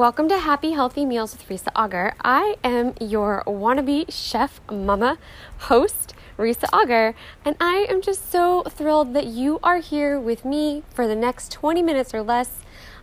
Welcome 0.00 0.30
to 0.30 0.38
Happy 0.38 0.72
Healthy 0.72 1.04
Meals 1.04 1.36
with 1.36 1.46
Risa 1.50 1.68
Auger. 1.76 2.14
I 2.24 2.56
am 2.64 2.94
your 3.02 3.44
wannabe 3.46 4.06
chef 4.08 4.58
mama 4.72 5.18
host, 5.58 6.14
Risa 6.38 6.64
Auger, 6.72 7.14
and 7.44 7.54
I 7.60 7.84
am 7.86 8.00
just 8.00 8.32
so 8.32 8.62
thrilled 8.62 9.12
that 9.12 9.26
you 9.26 9.60
are 9.62 9.76
here 9.76 10.18
with 10.18 10.42
me 10.42 10.84
for 10.88 11.06
the 11.06 11.14
next 11.14 11.52
20 11.52 11.82
minutes 11.82 12.14
or 12.14 12.22
less. 12.22 12.62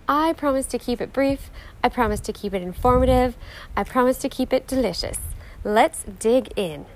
I 0.09 0.33
promise 0.33 0.65
to 0.65 0.79
keep 0.79 0.99
it 0.99 1.13
brief, 1.13 1.51
I 1.83 1.89
promise 1.89 2.19
to 2.21 2.33
keep 2.33 2.55
it 2.55 2.63
informative, 2.63 3.37
I 3.75 3.83
promise 3.83 4.17
to 4.17 4.27
keep 4.27 4.51
it 4.51 4.65
delicious. 4.65 5.19
Let's 5.63 6.03
dig 6.17 6.51
in. 6.55 6.87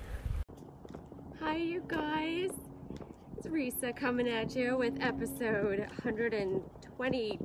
Hi, 1.41 1.57
you 1.57 1.83
guys. 1.88 2.49
It's 3.38 3.45
Risa 3.45 3.95
coming 3.95 4.27
at 4.27 4.55
you 4.55 4.77
with 4.77 4.99
episode 4.99 5.81
128 6.02 7.39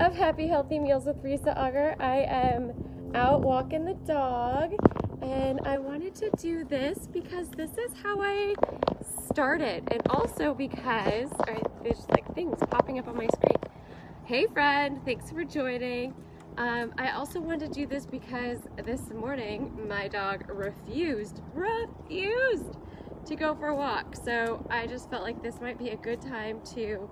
of 0.00 0.12
Happy 0.12 0.48
Healthy 0.48 0.80
Meals 0.80 1.04
with 1.04 1.22
Risa 1.22 1.56
Auger. 1.56 1.94
I 2.00 2.22
am 2.22 2.72
out 3.14 3.42
walking 3.42 3.84
the 3.84 3.94
dog 3.94 4.74
and 5.22 5.60
I 5.64 5.78
wanted 5.78 6.16
to 6.16 6.30
do 6.36 6.64
this 6.64 7.06
because 7.12 7.48
this 7.50 7.70
is 7.78 7.92
how 8.02 8.20
I 8.20 8.54
started 9.30 9.84
and 9.92 10.02
also 10.10 10.52
because 10.52 11.30
right, 11.46 11.64
there's 11.84 12.08
like 12.10 12.34
things 12.34 12.58
popping 12.70 12.98
up 12.98 13.06
on 13.06 13.16
my 13.16 13.28
screen. 13.28 13.72
Hey 14.24 14.46
friend, 14.46 15.00
thanks 15.04 15.30
for 15.30 15.44
joining. 15.44 16.12
Um, 16.58 16.92
I 16.98 17.12
also 17.12 17.38
wanted 17.40 17.72
to 17.72 17.80
do 17.80 17.86
this 17.86 18.04
because 18.04 18.58
this 18.84 19.10
morning 19.10 19.86
my 19.88 20.08
dog 20.08 20.48
refused, 20.48 21.40
refused 21.54 22.78
to 23.26 23.36
go 23.36 23.54
for 23.54 23.68
a 23.68 23.76
walk. 23.76 24.16
So 24.16 24.66
I 24.70 24.88
just 24.88 25.08
felt 25.08 25.22
like 25.22 25.40
this 25.40 25.60
might 25.60 25.78
be 25.78 25.90
a 25.90 25.96
good 25.96 26.20
time 26.20 26.60
to 26.74 27.08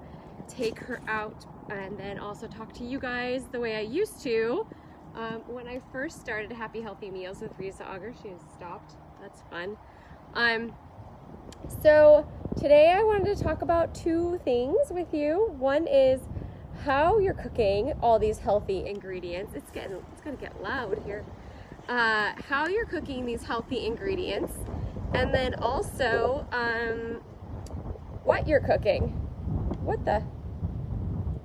take 0.49 0.81
her 0.81 1.01
out 1.07 1.47
and 1.71 1.99
then 1.99 2.19
also 2.19 2.47
talk 2.47 2.73
to 2.75 2.85
you 2.85 2.99
guys 2.99 3.45
the 3.53 3.61
way 3.61 3.77
I 3.77 3.81
used 3.81 4.23
to. 4.23 4.67
Um, 5.15 5.43
when 5.47 5.69
I 5.69 5.81
first 5.93 6.21
started 6.21 6.51
Happy 6.53 6.81
Healthy 6.81 7.11
Meals 7.11 7.41
with 7.41 7.57
Risa 7.59 7.89
Auger, 7.89 8.15
she 8.23 8.29
has 8.29 8.41
stopped. 8.55 8.95
That's 9.21 9.43
fun. 9.51 9.77
Um, 10.35 10.73
so 11.83 12.27
today 12.57 12.91
I 12.91 13.03
wanted 13.03 13.37
to 13.37 13.43
talk 13.43 13.63
about 13.63 13.95
two 13.95 14.41
things 14.45 14.79
with 14.91 15.13
you. 15.13 15.53
One 15.59 15.87
is 15.87 16.21
how 16.85 17.19
you're 17.19 17.35
cooking 17.35 17.93
all 18.03 18.19
these 18.19 18.39
healthy 18.39 18.87
ingredients. 18.87 19.55
It's 19.55 19.71
getting 19.71 20.03
it's 20.13 20.23
gonna 20.23 20.37
get 20.37 20.63
loud 20.63 21.03
here. 21.05 21.25
Uh, 21.89 22.33
how 22.49 22.67
you're 22.69 22.87
cooking 22.87 23.27
these 23.27 23.45
healthy 23.45 23.87
ingredients, 23.87 24.55
and 25.15 25.35
then 25.35 25.55
also 25.57 26.47
um, 26.53 27.21
what 28.25 28.47
you're 28.47 28.61
cooking. 28.61 29.09
What 29.83 30.05
the? 30.05 30.23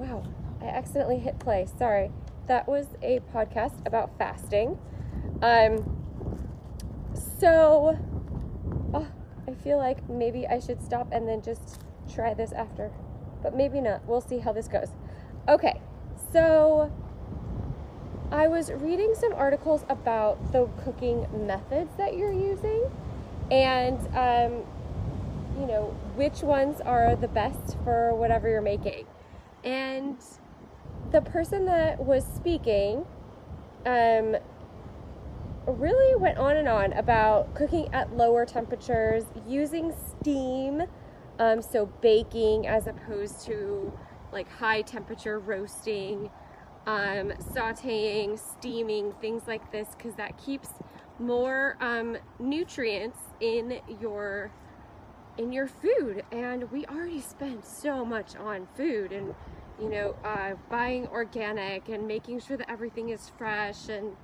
Wow, 0.07 0.23
I 0.61 0.67
accidentally 0.67 1.19
hit 1.19 1.37
play. 1.37 1.67
Sorry. 1.77 2.11
That 2.47 2.65
was 2.65 2.87
a 3.01 3.19
podcast 3.33 3.85
about 3.85 4.17
fasting. 4.17 4.79
Um, 5.41 6.01
so, 7.13 7.99
oh, 8.93 9.07
I 9.47 9.53
feel 9.53 9.77
like 9.77 10.07
maybe 10.09 10.47
I 10.47 10.59
should 10.59 10.81
stop 10.81 11.09
and 11.11 11.27
then 11.27 11.41
just 11.41 11.81
try 12.13 12.33
this 12.33 12.53
after. 12.53 12.89
But 13.43 13.53
maybe 13.53 13.81
not. 13.81 14.05
We'll 14.07 14.21
see 14.21 14.39
how 14.39 14.53
this 14.53 14.69
goes. 14.69 14.87
Okay, 15.49 15.81
so 16.31 16.89
I 18.31 18.47
was 18.47 18.71
reading 18.71 19.13
some 19.13 19.33
articles 19.33 19.83
about 19.89 20.53
the 20.53 20.69
cooking 20.85 21.27
methods 21.45 21.91
that 21.97 22.15
you're 22.15 22.31
using 22.31 22.89
and, 23.51 23.99
um, 24.15 24.63
you 25.59 25.65
know, 25.65 25.93
which 26.15 26.43
ones 26.43 26.79
are 26.79 27.17
the 27.17 27.27
best 27.27 27.75
for 27.83 28.15
whatever 28.15 28.47
you're 28.47 28.61
making. 28.61 29.05
And 29.67 30.15
the 31.11 31.19
person 31.19 31.65
that 31.65 31.99
was 31.99 32.25
speaking 32.25 33.05
um, 33.85 34.37
really 35.67 36.15
went 36.15 36.37
on 36.37 36.55
and 36.55 36.69
on 36.69 36.93
about 36.93 37.53
cooking 37.53 37.93
at 37.93 38.15
lower 38.15 38.45
temperatures, 38.45 39.25
using 39.45 39.93
steam, 40.09 40.83
um, 41.39 41.61
so 41.61 41.87
baking 41.99 42.65
as 42.65 42.87
opposed 42.87 43.45
to 43.47 43.91
like 44.31 44.49
high 44.49 44.83
temperature 44.83 45.37
roasting, 45.37 46.29
um, 46.85 47.33
sauteing, 47.51 48.39
steaming, 48.39 49.11
things 49.19 49.43
like 49.47 49.69
this, 49.73 49.89
because 49.97 50.15
that 50.15 50.37
keeps 50.37 50.69
more 51.19 51.75
um, 51.81 52.15
nutrients 52.39 53.19
in 53.41 53.81
your 53.99 54.49
in 55.37 55.51
your 55.51 55.67
food. 55.67 56.23
And 56.31 56.71
we 56.71 56.85
already 56.85 57.21
spend 57.21 57.63
so 57.63 58.03
much 58.03 58.35
on 58.35 58.67
food 58.75 59.11
and 59.11 59.35
you 59.79 59.89
know, 59.89 60.15
uh, 60.23 60.53
buying 60.69 61.07
organic 61.07 61.89
and 61.89 62.07
making 62.07 62.39
sure 62.39 62.57
that 62.57 62.69
everything 62.69 63.09
is 63.09 63.31
fresh 63.37 63.89
and 63.89 64.15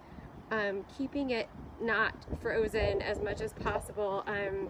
um, 0.52 0.86
keeping 0.98 1.32
it 1.32 1.48
not 1.82 2.14
frozen 2.42 3.02
as 3.02 3.20
much 3.20 3.42
as 3.42 3.54
possible 3.54 4.24
um, 4.28 4.70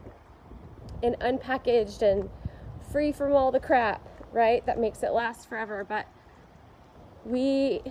and 1.01 1.16
unpackaged 1.19 2.01
and 2.01 2.29
free 2.91 3.11
from 3.11 3.33
all 3.33 3.51
the 3.51 3.59
crap, 3.59 4.07
right? 4.31 4.66
That 4.66 4.79
makes 4.79 5.03
it 5.03 5.11
last 5.11 5.47
forever. 5.47 5.85
But 5.88 6.07
we 7.25 7.81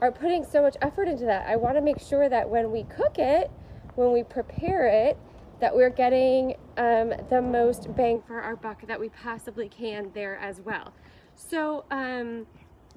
are 0.00 0.12
putting 0.12 0.44
so 0.44 0.62
much 0.62 0.76
effort 0.80 1.08
into 1.08 1.24
that. 1.24 1.46
I 1.46 1.56
want 1.56 1.76
to 1.76 1.80
make 1.80 2.00
sure 2.00 2.28
that 2.28 2.48
when 2.48 2.70
we 2.70 2.84
cook 2.84 3.18
it, 3.18 3.50
when 3.96 4.12
we 4.12 4.22
prepare 4.22 4.86
it, 4.86 5.18
that 5.60 5.74
we're 5.74 5.90
getting 5.90 6.54
um, 6.76 7.12
the 7.30 7.42
most 7.42 7.92
bang 7.96 8.22
for 8.24 8.40
our 8.40 8.54
buck 8.54 8.86
that 8.86 9.00
we 9.00 9.08
possibly 9.08 9.68
can 9.68 10.12
there 10.14 10.36
as 10.36 10.60
well. 10.60 10.92
So 11.38 11.84
um, 11.92 12.46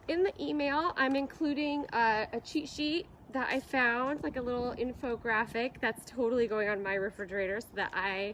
in 0.07 0.23
the 0.23 0.33
email, 0.41 0.93
I'm 0.97 1.15
including 1.15 1.85
a, 1.93 2.27
a 2.33 2.39
cheat 2.41 2.67
sheet 2.67 3.05
that 3.33 3.47
I 3.49 3.59
found, 3.59 4.23
like 4.23 4.35
a 4.35 4.41
little 4.41 4.75
infographic 4.77 5.73
that's 5.79 6.03
totally 6.09 6.47
going 6.47 6.67
on 6.67 6.81
my 6.81 6.95
refrigerator 6.95 7.61
so 7.61 7.67
that 7.75 7.91
I 7.93 8.33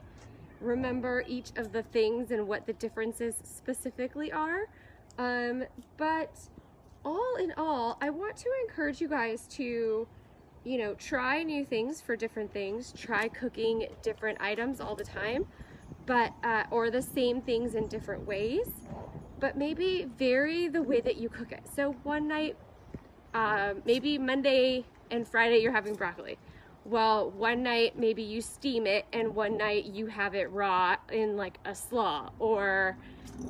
remember 0.61 1.23
each 1.27 1.51
of 1.57 1.71
the 1.73 1.83
things 1.83 2.31
and 2.31 2.47
what 2.47 2.65
the 2.65 2.73
differences 2.73 3.35
specifically 3.43 4.31
are. 4.31 4.69
Um, 5.19 5.65
but 5.97 6.39
all 7.03 7.35
in 7.35 7.53
all, 7.57 7.97
I 8.01 8.09
want 8.09 8.37
to 8.37 8.49
encourage 8.63 9.01
you 9.01 9.09
guys 9.09 9.45
to, 9.51 10.07
you 10.63 10.77
know, 10.77 10.93
try 10.95 11.43
new 11.43 11.65
things 11.65 11.99
for 11.99 12.15
different 12.15 12.51
things, 12.53 12.93
try 12.97 13.27
cooking 13.27 13.87
different 14.01 14.39
items 14.41 14.79
all 14.79 14.95
the 14.95 15.03
time, 15.03 15.45
but, 16.05 16.31
uh, 16.43 16.63
or 16.71 16.89
the 16.89 17.01
same 17.01 17.41
things 17.41 17.75
in 17.75 17.87
different 17.87 18.25
ways 18.25 18.71
but 19.39 19.57
maybe 19.57 20.07
vary 20.17 20.67
the 20.67 20.81
way 20.81 21.01
that 21.01 21.17
you 21.17 21.29
cook 21.29 21.51
it. 21.51 21.61
So 21.75 21.93
one 22.03 22.27
night, 22.27 22.57
uh, 23.33 23.75
maybe 23.85 24.17
Monday 24.17 24.85
and 25.11 25.27
Friday 25.27 25.59
you're 25.59 25.71
having 25.71 25.93
broccoli. 25.95 26.37
Well, 26.85 27.31
one 27.31 27.63
night 27.63 27.99
maybe 27.99 28.23
you 28.23 28.41
steam 28.41 28.87
it 28.87 29.05
and 29.11 29.35
one 29.35 29.57
night 29.57 29.85
you 29.85 30.07
have 30.07 30.35
it 30.35 30.49
raw 30.51 30.95
in 31.11 31.35
like 31.35 31.59
a 31.65 31.75
slaw 31.75 32.29
or 32.39 32.97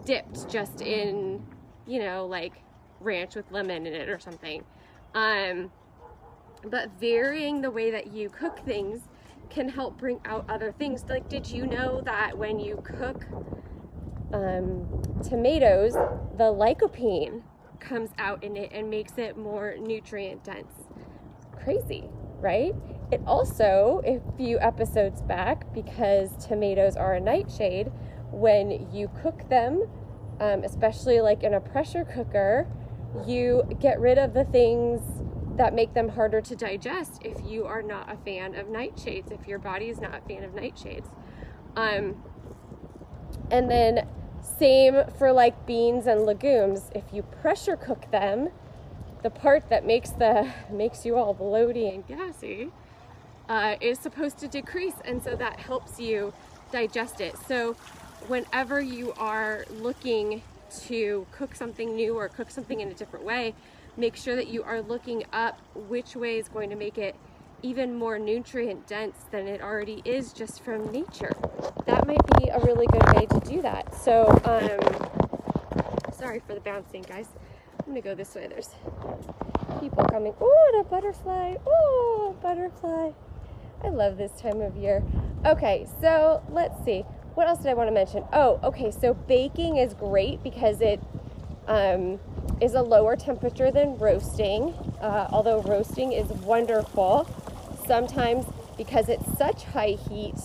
dipped 0.06 0.50
just 0.50 0.82
in, 0.82 1.46
you 1.86 2.00
know, 2.00 2.26
like 2.26 2.54
ranch 3.00 3.36
with 3.36 3.52
lemon 3.52 3.86
in 3.86 3.94
it 3.94 4.10
or 4.10 4.20
something. 4.20 4.64
Um, 5.14 5.72
but 6.64 6.90
varying 7.00 7.62
the 7.62 7.72
way 7.72 7.92
that 7.92 8.08
you 8.08 8.30
cook 8.30 8.60
things 8.66 9.02
can 9.50 9.70
help 9.70 9.98
bring 9.98 10.20
out 10.26 10.46
other 10.50 10.72
things. 10.72 11.06
Like, 11.08 11.30
did 11.30 11.50
you 11.50 11.66
know 11.68 12.02
that 12.02 12.38
when 12.38 12.60
you 12.60 12.82
cook 12.84 13.26
um, 14.34 14.88
tomatoes, 15.24 15.94
the 15.94 16.52
lycopene 16.54 17.44
comes 17.80 18.10
out 18.18 18.44
in 18.44 18.58
it 18.58 18.72
and 18.74 18.90
makes 18.90 19.18
it 19.18 19.38
more 19.38 19.76
nutrient 19.80 20.44
dense. 20.44 20.74
Crazy, 21.52 22.10
right? 22.40 22.76
It 23.12 23.22
also, 23.26 24.02
a 24.06 24.20
few 24.38 24.60
episodes 24.60 25.22
back, 25.22 25.74
because 25.74 26.30
tomatoes 26.46 26.96
are 26.96 27.14
a 27.14 27.20
nightshade, 27.20 27.92
when 28.32 28.92
you 28.92 29.10
cook 29.22 29.48
them, 29.50 29.88
um, 30.40 30.64
especially 30.64 31.22
like 31.22 31.44
in 31.44 31.54
a 31.54 31.62
pressure 31.62 32.04
cooker, 32.04 32.68
you 33.26 33.64
get 33.80 34.00
rid 34.00 34.18
of 34.18 34.34
the 34.34 34.44
things 34.46 35.02
that 35.56 35.74
make 35.74 35.94
them 35.94 36.10
harder 36.10 36.42
to 36.42 36.56
digest 36.56 37.22
if 37.24 37.38
you 37.50 37.66
are 37.66 37.82
not 37.82 38.12
a 38.12 38.18
fan 38.18 38.54
of 38.56 38.68
nightshades, 38.68 39.32
if 39.32 39.48
your 39.48 39.58
body 39.58 39.86
is 39.86 40.00
not 40.00 40.14
a 40.14 40.22
fan 40.28 40.44
of 40.44 40.52
nightshades. 40.52 41.08
Um, 41.76 42.24
and 43.50 43.70
then 43.72 44.08
same 44.42 45.04
for 45.18 45.32
like 45.32 45.66
beans 45.66 46.08
and 46.08 46.26
legumes. 46.26 46.90
If 46.94 47.04
you 47.12 47.24
pressure 47.24 47.76
cook 47.76 48.12
them, 48.12 48.50
the 49.24 49.30
part 49.30 49.70
that 49.70 49.86
makes 49.86 50.12
the 50.12 50.52
makes 50.72 51.06
you 51.06 51.18
all 51.18 51.36
bloaty 51.36 51.94
and 51.94 52.08
gassy 52.08 52.72
uh, 53.50 53.76
is 53.82 54.00
supposed 54.00 54.38
to 54.40 54.48
decrease, 54.48 54.96
and 55.06 55.24
so 55.24 55.36
that 55.36 55.60
helps 55.60 56.00
you 56.00 56.34
digest 56.72 57.22
it. 57.22 57.36
So 57.48 57.74
whenever 58.28 58.82
you 58.82 59.14
are 59.18 59.66
looking 59.70 60.42
to 60.86 61.26
cook 61.32 61.56
something 61.56 61.96
new 61.96 62.16
or 62.16 62.28
cook 62.28 62.52
something 62.52 62.82
in 62.82 62.90
a 62.90 62.94
different 62.94 63.26
way, 63.26 63.54
make 63.96 64.16
sure 64.16 64.36
that 64.36 64.48
you 64.48 64.64
are 64.64 64.82
looking 64.82 65.24
up 65.32 65.60
which 65.74 66.16
way 66.16 66.38
is 66.38 66.50
going 66.50 66.70
to 66.70 66.76
make 66.76 66.98
it 66.98 67.16
even 67.62 67.96
more 67.96 68.20
nutrient 68.20 68.88
dense 68.88 69.18
than 69.32 69.48
it 69.48 69.62
already 69.62 70.02
is 70.06 70.34
just 70.34 70.64
from 70.64 70.92
nature. 70.92 71.34
That 71.86 72.06
might 72.08 72.26
be 72.38 72.50
a 72.50 72.60
really 72.60 72.86
good 72.88 73.16
way 73.16 73.26
to 73.26 73.40
do 73.40 73.62
that. 73.62 73.96
So, 73.96 74.28
um, 74.46 76.14
sorry 76.14 76.42
for 76.46 76.54
the 76.54 76.60
bouncing, 76.60 77.04
guys. 77.04 77.28
I'm 77.80 77.88
gonna 77.88 78.02
go 78.02 78.16
this 78.16 78.36
way. 78.36 78.48
There's 78.48 78.70
people 79.80 80.06
coming. 80.06 80.34
Oh, 80.42 80.74
the 80.78 80.90
butterfly. 80.90 81.56
Oh, 81.66 82.36
butterfly. 82.42 83.12
I 83.84 83.90
love 83.90 84.18
this 84.18 84.32
time 84.34 84.62
of 84.62 84.76
year. 84.76 85.04
Okay, 85.46 85.88
so 86.02 86.44
let's 86.50 86.84
see. 86.84 87.02
What 87.36 87.48
else 87.48 87.60
did 87.60 87.68
I 87.68 87.76
want 87.76 87.88
to 87.88 87.94
mention? 87.94 88.24
Oh, 88.34 88.60
okay. 88.64 88.92
So 88.92 89.14
baking 89.14 89.78
is 89.78 89.94
great 89.94 90.42
because 90.42 90.82
it 90.82 91.00
um, 91.68 92.20
is 92.60 92.74
a 92.74 92.82
lower 92.82 93.16
temperature 93.16 93.70
than 93.70 93.98
roasting. 93.98 94.74
Uh, 95.00 95.28
although 95.32 95.62
roasting 95.62 96.12
is 96.12 96.28
wonderful, 96.30 97.30
sometimes 97.88 98.46
because 98.78 99.10
it's 99.10 99.38
such 99.38 99.64
high 99.64 99.98
heat, 100.10 100.36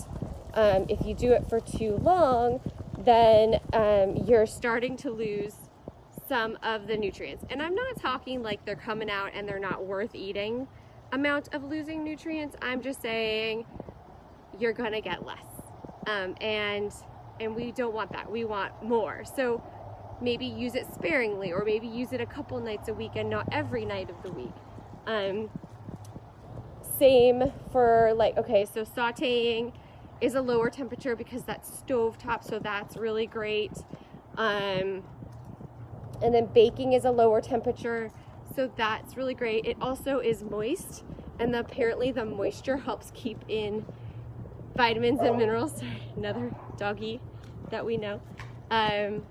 um, 0.53 0.85
if 0.89 1.05
you 1.05 1.13
do 1.13 1.33
it 1.33 1.47
for 1.49 1.59
too 1.59 1.97
long, 1.97 2.59
then 2.97 3.59
um, 3.73 4.15
you're 4.25 4.45
starting 4.45 4.95
to 4.97 5.11
lose 5.11 5.53
some 6.27 6.57
of 6.63 6.87
the 6.87 6.95
nutrients. 6.97 7.45
And 7.49 7.61
I'm 7.61 7.75
not 7.75 7.97
talking 7.97 8.41
like 8.41 8.65
they're 8.65 8.75
coming 8.75 9.09
out 9.09 9.31
and 9.33 9.47
they're 9.47 9.59
not 9.59 9.85
worth 9.85 10.15
eating 10.15 10.67
amount 11.11 11.53
of 11.53 11.63
losing 11.63 12.03
nutrients. 12.03 12.55
I'm 12.61 12.81
just 12.81 13.01
saying 13.01 13.65
you're 14.59 14.73
gonna 14.73 15.01
get 15.01 15.25
less. 15.25 15.45
Um, 16.07 16.35
and 16.41 16.91
and 17.39 17.55
we 17.55 17.71
don't 17.71 17.93
want 17.93 18.11
that. 18.13 18.31
We 18.31 18.45
want 18.45 18.83
more. 18.83 19.23
So 19.35 19.61
maybe 20.21 20.45
use 20.45 20.75
it 20.75 20.87
sparingly 20.93 21.51
or 21.51 21.65
maybe 21.65 21.87
use 21.87 22.13
it 22.13 22.21
a 22.21 22.25
couple 22.25 22.59
nights 22.59 22.87
a 22.87 22.93
week 22.93 23.11
and 23.15 23.29
not 23.29 23.47
every 23.51 23.85
night 23.85 24.09
of 24.09 24.21
the 24.23 24.31
week. 24.31 24.53
Um, 25.07 25.49
same 26.97 27.51
for 27.71 28.13
like, 28.15 28.37
okay, 28.37 28.65
so 28.65 28.83
sauteing 28.83 29.73
is 30.21 30.35
a 30.35 30.41
lower 30.41 30.69
temperature 30.69 31.15
because 31.15 31.43
that's 31.43 31.77
stove 31.79 32.17
top, 32.17 32.43
so 32.43 32.59
that's 32.59 32.95
really 32.97 33.25
great. 33.25 33.71
Um, 34.37 35.03
and 36.21 36.33
then 36.33 36.45
baking 36.47 36.93
is 36.93 37.05
a 37.05 37.11
lower 37.11 37.41
temperature, 37.41 38.11
so 38.55 38.71
that's 38.77 39.17
really 39.17 39.33
great. 39.33 39.65
It 39.65 39.77
also 39.81 40.19
is 40.19 40.43
moist, 40.43 41.03
and 41.39 41.53
the, 41.53 41.59
apparently 41.59 42.11
the 42.11 42.25
moisture 42.25 42.77
helps 42.77 43.11
keep 43.13 43.43
in 43.47 43.85
vitamins 44.75 45.19
and 45.21 45.37
minerals. 45.37 45.81
Another 46.15 46.51
doggy 46.77 47.19
that 47.69 47.85
we 47.85 47.97
know. 47.97 48.21
Um, 48.71 49.23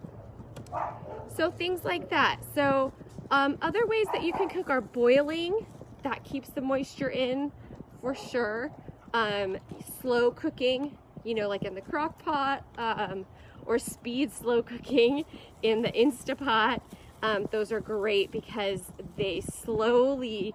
so 1.34 1.50
things 1.50 1.84
like 1.84 2.10
that. 2.10 2.40
So 2.54 2.92
um, 3.30 3.56
other 3.62 3.86
ways 3.86 4.06
that 4.12 4.22
you 4.22 4.32
can 4.32 4.48
cook 4.48 4.68
are 4.68 4.80
boiling. 4.80 5.66
That 6.02 6.24
keeps 6.24 6.48
the 6.48 6.60
moisture 6.60 7.10
in 7.10 7.52
for 8.00 8.14
sure. 8.14 8.70
Um, 9.14 9.58
slow 10.00 10.30
cooking, 10.30 10.96
you 11.24 11.34
know, 11.34 11.48
like 11.48 11.62
in 11.62 11.74
the 11.74 11.80
crock 11.80 12.22
pot, 12.22 12.64
um, 12.78 13.26
or 13.66 13.78
speed 13.78 14.32
slow 14.32 14.62
cooking 14.62 15.24
in 15.62 15.82
the 15.82 15.92
Instapot. 15.92 16.80
Um, 17.22 17.46
those 17.52 17.70
are 17.70 17.80
great 17.80 18.32
because 18.32 18.80
they 19.16 19.40
slowly 19.40 20.54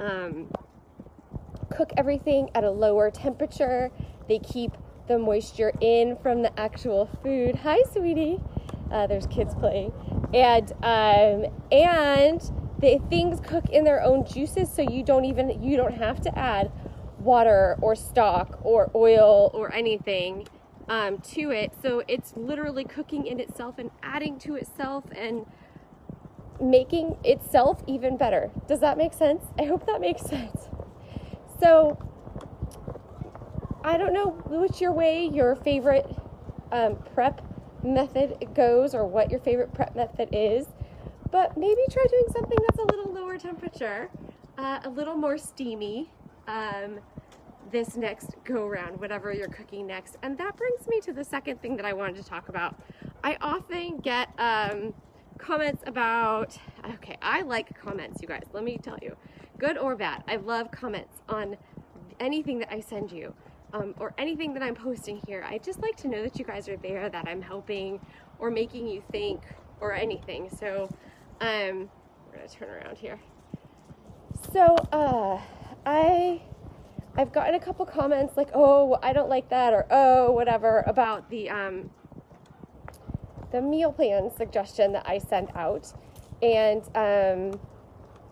um, 0.00 0.50
cook 1.70 1.92
everything 1.96 2.50
at 2.54 2.64
a 2.64 2.70
lower 2.70 3.10
temperature. 3.10 3.90
They 4.28 4.40
keep 4.40 4.72
the 5.06 5.18
moisture 5.18 5.72
in 5.80 6.16
from 6.16 6.42
the 6.42 6.58
actual 6.58 7.08
food. 7.22 7.54
Hi, 7.56 7.78
sweetie. 7.92 8.40
Uh, 8.90 9.06
there's 9.06 9.26
kids 9.26 9.54
playing, 9.54 9.92
and 10.34 10.72
um, 10.82 11.46
and 11.70 12.42
the 12.80 13.00
things 13.10 13.40
cook 13.40 13.68
in 13.70 13.84
their 13.84 14.02
own 14.02 14.26
juices, 14.26 14.72
so 14.72 14.82
you 14.82 15.02
don't 15.02 15.24
even 15.24 15.62
you 15.62 15.76
don't 15.76 15.94
have 15.94 16.20
to 16.22 16.38
add 16.38 16.70
water 17.18 17.76
or 17.80 17.96
stock 17.96 18.58
or 18.62 18.90
oil 18.94 19.50
or 19.52 19.72
anything 19.74 20.46
um, 20.88 21.18
to 21.18 21.50
it. 21.50 21.72
So 21.82 22.02
it's 22.08 22.34
literally 22.36 22.84
cooking 22.84 23.26
in 23.26 23.40
itself 23.40 23.78
and 23.78 23.90
adding 24.02 24.38
to 24.40 24.54
itself 24.54 25.04
and 25.14 25.44
making 26.60 27.16
itself 27.24 27.82
even 27.86 28.16
better. 28.16 28.50
Does 28.66 28.80
that 28.80 28.96
make 28.96 29.12
sense? 29.12 29.44
I 29.58 29.64
hope 29.64 29.86
that 29.86 30.00
makes 30.00 30.22
sense. 30.22 30.68
So 31.60 31.98
I 33.82 33.96
don't 33.96 34.12
know 34.12 34.30
which 34.46 34.80
your 34.80 34.92
way 34.92 35.26
your 35.26 35.56
favorite 35.56 36.06
um, 36.72 36.96
prep 37.14 37.42
method 37.82 38.48
goes 38.54 38.94
or 38.94 39.06
what 39.06 39.30
your 39.30 39.40
favorite 39.40 39.72
prep 39.72 39.94
method 39.94 40.28
is, 40.32 40.66
but 41.30 41.56
maybe 41.56 41.80
try 41.90 42.04
doing 42.10 42.26
something 42.32 42.58
that's 42.66 42.78
a 42.78 42.96
little 42.96 43.12
lower 43.12 43.38
temperature, 43.38 44.10
uh, 44.56 44.80
a 44.84 44.90
little 44.90 45.16
more 45.16 45.38
steamy. 45.38 46.10
Um, 46.46 47.00
this 47.70 47.96
next 47.96 48.30
go 48.44 48.66
round, 48.66 48.98
whatever 48.98 49.32
you're 49.32 49.48
cooking 49.48 49.86
next. 49.86 50.16
And 50.22 50.38
that 50.38 50.56
brings 50.56 50.86
me 50.88 51.00
to 51.02 51.12
the 51.12 51.24
second 51.24 51.60
thing 51.60 51.76
that 51.76 51.84
I 51.84 51.92
wanted 51.92 52.16
to 52.16 52.24
talk 52.24 52.48
about. 52.48 52.80
I 53.22 53.36
often 53.42 53.98
get 53.98 54.30
um, 54.38 54.94
comments 55.38 55.82
about, 55.86 56.56
okay, 56.94 57.16
I 57.20 57.42
like 57.42 57.78
comments, 57.78 58.22
you 58.22 58.28
guys, 58.28 58.44
let 58.52 58.64
me 58.64 58.78
tell 58.78 58.98
you, 59.02 59.16
good 59.58 59.76
or 59.76 59.96
bad. 59.96 60.24
I 60.26 60.36
love 60.36 60.70
comments 60.70 61.20
on 61.28 61.56
anything 62.20 62.58
that 62.60 62.72
I 62.72 62.80
send 62.80 63.12
you 63.12 63.34
um, 63.72 63.94
or 63.98 64.14
anything 64.18 64.54
that 64.54 64.62
I'm 64.62 64.74
posting 64.74 65.20
here. 65.26 65.44
I 65.46 65.58
just 65.58 65.80
like 65.80 65.96
to 65.96 66.08
know 66.08 66.22
that 66.22 66.38
you 66.38 66.44
guys 66.44 66.68
are 66.68 66.76
there, 66.76 67.08
that 67.08 67.28
I'm 67.28 67.42
helping 67.42 68.00
or 68.38 68.50
making 68.50 68.88
you 68.88 69.02
think 69.12 69.42
or 69.80 69.92
anything. 69.92 70.48
So 70.50 70.88
um, 71.40 71.90
we're 72.26 72.36
gonna 72.36 72.48
turn 72.48 72.68
around 72.68 72.96
here. 72.96 73.20
So 74.52 74.76
uh, 74.92 75.40
I 75.86 76.42
I've 77.16 77.32
gotten 77.32 77.54
a 77.54 77.60
couple 77.60 77.84
comments 77.86 78.36
like, 78.36 78.50
"Oh, 78.54 78.98
I 79.02 79.12
don't 79.12 79.28
like 79.28 79.48
that," 79.50 79.72
or 79.72 79.86
"Oh, 79.90 80.32
whatever," 80.32 80.84
about 80.86 81.28
the 81.30 81.50
um, 81.50 81.90
the 83.50 83.60
meal 83.60 83.92
plan 83.92 84.30
suggestion 84.36 84.92
that 84.92 85.08
I 85.08 85.18
sent 85.18 85.54
out, 85.56 85.92
and 86.42 86.82
um, 86.94 87.60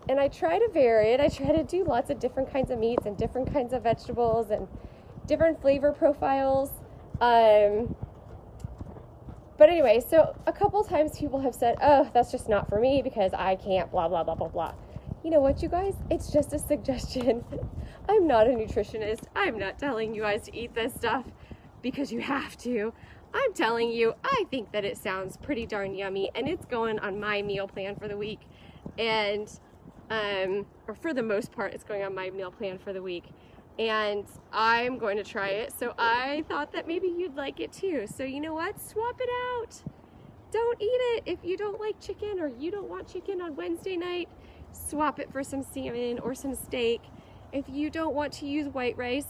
and 0.09 0.19
I 0.19 0.27
try 0.29 0.57
to 0.57 0.69
vary 0.73 1.11
it. 1.11 1.19
I 1.19 1.27
try 1.27 1.51
to 1.51 1.63
do 1.63 1.83
lots 1.83 2.09
of 2.09 2.19
different 2.19 2.51
kinds 2.51 2.71
of 2.71 2.79
meats 2.79 3.05
and 3.05 3.17
different 3.17 3.51
kinds 3.51 3.73
of 3.73 3.83
vegetables 3.83 4.51
and 4.51 4.67
different 5.25 5.61
flavor 5.61 5.91
profiles. 5.91 6.71
Um, 7.19 7.95
but 9.57 9.69
anyway, 9.69 10.03
so 10.07 10.35
a 10.45 10.53
couple 10.53 10.83
times 10.83 11.17
people 11.17 11.39
have 11.41 11.55
said, 11.55 11.77
oh, 11.81 12.09
that's 12.13 12.31
just 12.31 12.47
not 12.47 12.69
for 12.69 12.79
me 12.79 13.01
because 13.01 13.33
I 13.33 13.55
can't, 13.55 13.91
blah, 13.91 14.07
blah, 14.07 14.23
blah, 14.23 14.35
blah, 14.35 14.49
blah. 14.49 14.73
You 15.23 15.31
know 15.31 15.39
what, 15.39 15.61
you 15.63 15.69
guys? 15.69 15.95
It's 16.11 16.31
just 16.31 16.53
a 16.53 16.59
suggestion. 16.59 17.43
I'm 18.09 18.27
not 18.27 18.47
a 18.47 18.51
nutritionist. 18.51 19.23
I'm 19.35 19.57
not 19.57 19.79
telling 19.79 20.13
you 20.13 20.21
guys 20.21 20.43
to 20.43 20.55
eat 20.55 20.75
this 20.75 20.93
stuff 20.93 21.25
because 21.81 22.11
you 22.11 22.21
have 22.21 22.55
to. 22.59 22.93
I'm 23.33 23.53
telling 23.53 23.91
you, 23.91 24.13
I 24.23 24.45
think 24.49 24.71
that 24.71 24.85
it 24.85 24.97
sounds 24.97 25.37
pretty 25.37 25.65
darn 25.65 25.95
yummy 25.95 26.31
and 26.35 26.47
it's 26.47 26.65
going 26.65 26.99
on 26.99 27.19
my 27.19 27.41
meal 27.41 27.67
plan 27.67 27.95
for 27.95 28.07
the 28.07 28.17
week. 28.17 28.39
And, 28.97 29.51
um, 30.09 30.65
or 30.87 30.95
for 30.95 31.13
the 31.13 31.23
most 31.23 31.51
part, 31.51 31.73
it's 31.73 31.83
going 31.83 32.03
on 32.03 32.15
my 32.15 32.29
meal 32.29 32.51
plan 32.51 32.77
for 32.77 32.93
the 32.93 33.01
week 33.01 33.25
and 33.79 34.25
I'm 34.51 34.97
going 34.97 35.17
to 35.17 35.23
try 35.23 35.49
it. 35.49 35.73
So 35.77 35.93
I 35.97 36.43
thought 36.47 36.71
that 36.73 36.87
maybe 36.87 37.07
you'd 37.07 37.35
like 37.35 37.59
it 37.59 37.71
too. 37.71 38.07
So 38.07 38.23
you 38.23 38.39
know 38.39 38.53
what? 38.53 38.81
Swap 38.81 39.19
it 39.19 39.29
out. 39.53 39.81
Don't 40.51 40.81
eat 40.81 40.85
it 40.85 41.23
if 41.25 41.39
you 41.43 41.57
don't 41.57 41.79
like 41.79 41.99
chicken 41.99 42.39
or 42.39 42.47
you 42.47 42.71
don't 42.71 42.89
want 42.89 43.11
chicken 43.11 43.41
on 43.41 43.55
Wednesday 43.55 43.97
night. 43.97 44.29
Swap 44.71 45.19
it 45.19 45.31
for 45.31 45.43
some 45.43 45.63
salmon 45.63 46.19
or 46.19 46.33
some 46.33 46.55
steak. 46.55 47.01
If 47.51 47.65
you 47.67 47.89
don't 47.89 48.15
want 48.15 48.33
to 48.33 48.47
use 48.47 48.67
white 48.67 48.97
rice 48.97 49.27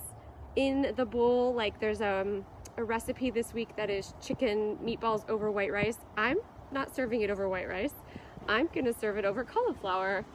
in 0.56 0.94
the 0.96 1.06
bowl, 1.06 1.54
like 1.54 1.80
there's 1.80 2.02
um, 2.02 2.46
a 2.78 2.84
recipe 2.84 3.32
this 3.32 3.54
week 3.54 3.76
that 3.76 3.90
is 3.90 4.14
chicken 4.22 4.78
meatballs 4.84 5.28
over 5.30 5.52
white 5.52 5.72
rice. 5.72 5.98
I'm 6.16 6.38
not 6.72 6.96
serving 6.96 7.22
it 7.22 7.30
over 7.30 7.50
white 7.50 7.68
rice. 7.68 7.94
I'm 8.48 8.70
gonna 8.74 8.94
serve 8.94 9.18
it 9.18 9.26
over 9.26 9.44
cauliflower. 9.44 10.26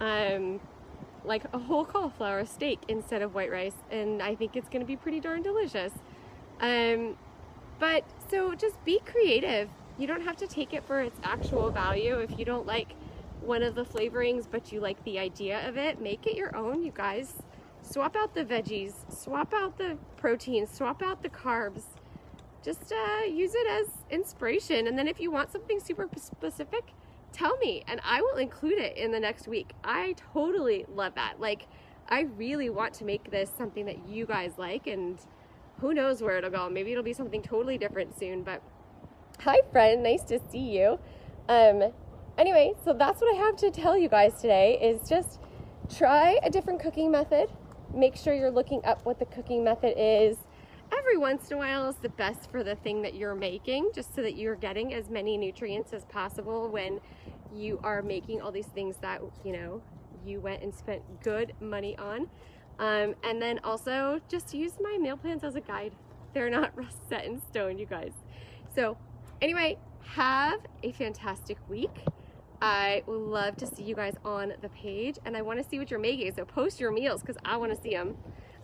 Um, 0.00 0.60
like 1.24 1.44
a 1.52 1.58
whole 1.58 1.84
cauliflower 1.84 2.44
steak 2.44 2.80
instead 2.88 3.22
of 3.22 3.34
white 3.34 3.50
rice 3.50 3.76
and 3.90 4.22
I 4.22 4.34
think 4.34 4.56
it's 4.56 4.68
to 4.68 4.84
be 4.84 4.96
pretty 4.96 5.20
darn 5.20 5.42
delicious. 5.42 5.92
Um, 6.60 7.16
but 7.78 8.04
so 8.30 8.54
just 8.54 8.82
be 8.84 9.00
creative. 9.04 9.68
You 9.98 10.06
don't 10.06 10.22
have 10.22 10.36
to 10.36 10.46
take 10.46 10.72
it 10.72 10.84
for 10.84 11.00
its 11.00 11.18
actual 11.22 11.70
value. 11.70 12.18
If 12.18 12.38
you 12.38 12.44
don't 12.44 12.66
like 12.66 12.94
one 13.40 13.62
of 13.62 13.74
the 13.74 13.84
flavorings 13.84 14.46
but 14.50 14.72
you 14.72 14.80
like 14.80 15.02
the 15.04 15.18
idea 15.18 15.66
of 15.68 15.76
it, 15.76 16.00
make 16.00 16.26
it 16.26 16.36
your 16.36 16.54
own, 16.56 16.82
you 16.82 16.92
guys. 16.92 17.34
Swap 17.82 18.14
out 18.14 18.34
the 18.34 18.44
veggies, 18.44 18.92
swap 19.10 19.54
out 19.54 19.78
the 19.78 19.96
protein, 20.16 20.66
swap 20.66 21.02
out 21.02 21.22
the 21.22 21.30
carbs. 21.30 21.84
Just 22.62 22.92
uh, 22.92 23.24
use 23.24 23.52
it 23.54 23.66
as 23.66 23.88
inspiration. 24.10 24.86
And 24.86 24.98
then 24.98 25.08
if 25.08 25.18
you 25.18 25.30
want 25.30 25.50
something 25.50 25.80
super 25.80 26.06
specific, 26.16 26.92
tell 27.32 27.56
me 27.58 27.82
and 27.86 28.00
I 28.04 28.20
will 28.20 28.36
include 28.36 28.78
it 28.78 28.96
in 28.96 29.12
the 29.12 29.20
next 29.20 29.48
week. 29.48 29.72
I 29.84 30.14
totally 30.32 30.86
love 30.94 31.14
that. 31.14 31.40
Like, 31.40 31.66
I 32.08 32.22
really 32.36 32.70
want 32.70 32.94
to 32.94 33.04
make 33.04 33.30
this 33.30 33.50
something 33.56 33.86
that 33.86 34.08
you 34.08 34.26
guys 34.26 34.52
like, 34.58 34.86
and 34.86 35.18
who 35.80 35.94
knows 35.94 36.22
where 36.22 36.38
it'll 36.38 36.50
go. 36.50 36.68
Maybe 36.68 36.90
it'll 36.92 37.04
be 37.04 37.12
something 37.12 37.42
totally 37.42 37.78
different 37.78 38.18
soon. 38.18 38.42
But 38.42 38.62
hi, 39.38 39.60
friend, 39.70 40.02
nice 40.02 40.22
to 40.24 40.40
see 40.50 40.76
you. 40.78 40.98
Um, 41.48 41.92
anyway, 42.36 42.74
so 42.84 42.92
that's 42.92 43.20
what 43.20 43.34
I 43.34 43.38
have 43.38 43.56
to 43.58 43.70
tell 43.70 43.96
you 43.96 44.08
guys 44.08 44.40
today 44.40 44.78
is 44.82 45.08
just 45.08 45.40
try 45.96 46.38
a 46.42 46.50
different 46.50 46.80
cooking 46.80 47.10
method. 47.10 47.48
Make 47.94 48.16
sure 48.16 48.34
you're 48.34 48.50
looking 48.50 48.84
up 48.84 49.04
what 49.04 49.18
the 49.18 49.26
cooking 49.26 49.64
method 49.64 49.94
is 49.96 50.36
every 50.92 51.16
once 51.16 51.50
in 51.50 51.54
a 51.54 51.58
while 51.58 51.88
is 51.88 51.96
the 51.96 52.08
best 52.10 52.50
for 52.50 52.62
the 52.62 52.76
thing 52.76 53.02
that 53.02 53.14
you're 53.14 53.34
making, 53.34 53.90
just 53.94 54.14
so 54.14 54.22
that 54.22 54.36
you're 54.36 54.56
getting 54.56 54.94
as 54.94 55.10
many 55.10 55.36
nutrients 55.36 55.92
as 55.92 56.04
possible 56.06 56.68
when 56.68 57.00
you 57.54 57.80
are 57.82 58.02
making 58.02 58.40
all 58.40 58.52
these 58.52 58.66
things 58.66 58.96
that, 59.02 59.20
you 59.44 59.52
know, 59.52 59.82
you 60.24 60.40
went 60.40 60.62
and 60.62 60.74
spent 60.74 61.02
good 61.22 61.52
money 61.60 61.96
on. 61.98 62.28
Um, 62.78 63.14
and 63.24 63.40
then 63.40 63.60
also 63.62 64.20
just 64.28 64.54
use 64.54 64.72
my 64.80 64.96
meal 64.98 65.16
plans 65.16 65.44
as 65.44 65.54
a 65.54 65.60
guide. 65.60 65.92
They're 66.32 66.50
not 66.50 66.72
set 67.08 67.24
in 67.24 67.40
stone, 67.50 67.78
you 67.78 67.86
guys. 67.86 68.12
So, 68.74 68.96
anyway, 69.40 69.78
have 70.14 70.60
a 70.82 70.92
fantastic 70.92 71.58
week. 71.68 72.04
I 72.62 73.02
would 73.06 73.16
love 73.16 73.56
to 73.58 73.66
see 73.66 73.82
you 73.82 73.94
guys 73.94 74.14
on 74.24 74.52
the 74.60 74.68
page 74.70 75.18
and 75.24 75.36
I 75.36 75.42
want 75.42 75.62
to 75.62 75.68
see 75.68 75.78
what 75.78 75.90
you're 75.90 76.00
making. 76.00 76.34
So, 76.34 76.44
post 76.44 76.80
your 76.80 76.90
meals 76.90 77.20
because 77.20 77.36
I 77.44 77.56
want 77.56 77.74
to 77.74 77.80
see 77.80 77.90
them. 77.90 78.16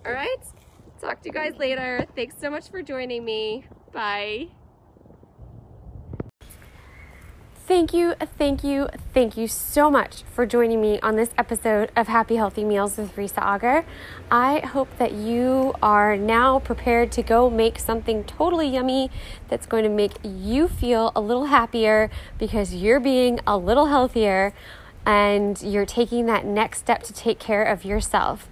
All 0.05 0.13
right? 0.13 0.37
Talk 1.01 1.23
to 1.23 1.29
you 1.29 1.33
guys 1.33 1.55
later. 1.59 2.07
Thanks 2.15 2.37
so 2.41 2.51
much 2.51 2.71
for 2.71 2.83
joining 2.83 3.25
me. 3.25 3.67
Bye. 3.93 4.49
Thank 7.67 7.93
you, 7.93 8.15
thank 8.39 8.63
you, 8.63 8.87
thank 9.13 9.37
you 9.37 9.49
so 9.49 9.91
much 9.91 10.23
for 10.23 10.47
joining 10.47 10.81
me 10.81 11.01
on 11.01 11.17
this 11.17 11.31
episode 11.37 11.91
of 11.97 12.07
Happy 12.07 12.37
Healthy 12.37 12.63
Meals 12.63 12.97
with 12.97 13.17
Risa 13.17 13.43
Auger. 13.43 13.85
I 14.31 14.61
hope 14.61 14.89
that 14.99 15.15
you 15.15 15.75
are 15.83 16.17
now 16.17 16.61
prepared 16.61 17.11
to 17.13 17.25
go 17.25 17.51
make 17.51 17.81
something 17.81 18.23
totally 18.23 18.69
yummy 18.69 19.11
that's 19.49 19.67
going 19.67 19.83
to 19.83 19.91
make 19.91 20.13
you 20.23 20.69
feel 20.69 21.11
a 21.17 21.21
little 21.21 21.47
happier 21.47 22.09
because 22.39 22.73
you're 22.73 23.01
being 23.01 23.41
a 23.49 23.59
little 23.59 23.87
healthier 23.87 24.55
and 25.05 25.61
you're 25.61 25.87
taking 25.87 26.27
that 26.27 26.47
next 26.47 26.79
step 26.79 27.03
to 27.03 27.13
take 27.13 27.41
care 27.41 27.65
of 27.65 27.85
yourself. 27.85 28.49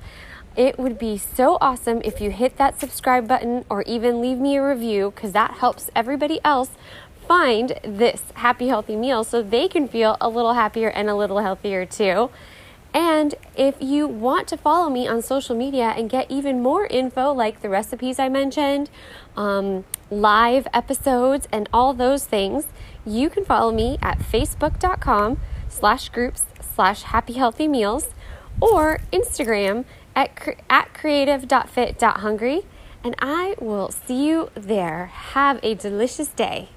It 0.56 0.78
would 0.78 0.98
be 0.98 1.18
so 1.18 1.58
awesome 1.60 2.00
if 2.04 2.20
you 2.20 2.30
hit 2.30 2.56
that 2.58 2.78
subscribe 2.78 3.26
button 3.26 3.64
or 3.68 3.82
even 3.82 4.20
leave 4.20 4.38
me 4.38 4.56
a 4.56 4.66
review 4.66 5.12
because 5.14 5.32
that 5.32 5.52
helps 5.52 5.90
everybody 5.96 6.40
else 6.44 6.70
find 7.26 7.78
this 7.82 8.22
happy, 8.34 8.68
healthy 8.68 8.94
meal 8.94 9.24
so 9.24 9.42
they 9.42 9.66
can 9.66 9.88
feel 9.88 10.16
a 10.20 10.28
little 10.28 10.54
happier 10.54 10.88
and 10.88 11.10
a 11.10 11.14
little 11.16 11.38
healthier 11.38 11.84
too. 11.84 12.30
And 12.92 13.34
if 13.56 13.74
you 13.80 14.06
want 14.06 14.46
to 14.48 14.56
follow 14.56 14.88
me 14.88 15.08
on 15.08 15.20
social 15.20 15.56
media 15.56 15.92
and 15.96 16.08
get 16.08 16.30
even 16.30 16.62
more 16.62 16.86
info, 16.86 17.32
like 17.32 17.60
the 17.60 17.68
recipes 17.68 18.20
I 18.20 18.28
mentioned, 18.28 18.88
um, 19.36 19.84
live 20.12 20.68
episodes, 20.72 21.48
and 21.50 21.68
all 21.72 21.92
those 21.92 22.24
things, 22.24 22.66
you 23.04 23.28
can 23.28 23.44
follow 23.44 23.72
me 23.72 23.98
at 24.00 24.18
facebook.com 24.20 25.40
slash 25.68 26.08
groups 26.10 26.44
slash 26.60 27.02
happy 27.02 27.32
healthy 27.32 27.66
meals 27.66 28.10
or 28.60 29.00
Instagram 29.12 29.84
at, 30.14 30.56
at 30.70 30.94
creative.fit.hungry. 30.94 32.62
And 33.02 33.14
I 33.18 33.54
will 33.60 33.90
see 33.90 34.26
you 34.26 34.50
there. 34.54 35.06
Have 35.06 35.60
a 35.62 35.74
delicious 35.74 36.28
day. 36.28 36.70